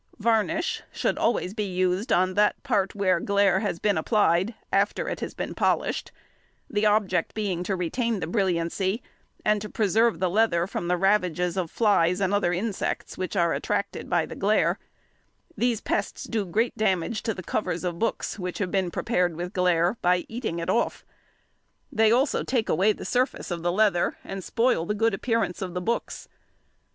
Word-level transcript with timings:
Varnish 0.17 0.81
should 0.91 1.19
always 1.19 1.53
be 1.53 1.63
used 1.63 2.11
on 2.11 2.33
that 2.33 2.63
part 2.63 2.95
where 2.95 3.19
glaire 3.19 3.59
has 3.59 3.77
been 3.77 3.99
applied, 3.99 4.55
after 4.73 5.07
it 5.07 5.19
has 5.19 5.35
been 5.35 5.53
polished; 5.53 6.11
the 6.67 6.87
object 6.87 7.35
being 7.35 7.61
to 7.61 7.75
retain 7.75 8.19
the 8.19 8.25
brilliancy, 8.25 9.03
and 9.45 9.61
to 9.61 9.69
preserve 9.69 10.19
the 10.19 10.27
leather 10.27 10.65
from 10.65 10.87
the 10.87 10.97
ravages 10.97 11.55
of 11.55 11.69
flies 11.69 12.19
and 12.19 12.33
other 12.33 12.51
insects 12.51 13.15
which 13.15 13.35
are 13.35 13.53
attracted 13.53 14.09
by 14.09 14.25
the 14.25 14.35
glaire; 14.35 14.79
these 15.55 15.81
pests 15.81 16.23
do 16.23 16.45
great 16.47 16.75
damage 16.75 17.21
to 17.21 17.31
the 17.35 17.43
covers 17.43 17.83
of 17.83 17.99
books 17.99 18.39
which 18.39 18.57
have 18.57 18.71
been 18.71 18.89
prepared 18.89 19.35
with 19.35 19.53
glaire, 19.53 19.97
by 20.01 20.25
eating 20.27 20.57
it 20.57 20.67
off. 20.67 21.05
They 21.91 22.11
also 22.11 22.41
take 22.43 22.69
away 22.69 22.91
the 22.91 23.05
surface 23.05 23.51
of 23.51 23.61
the 23.61 23.71
leather 23.71 24.17
and 24.23 24.43
spoil 24.43 24.87
the 24.87 24.95
good 24.95 25.13
appearance 25.13 25.61
of 25.61 25.75
the 25.75 25.79
books. 25.81 26.27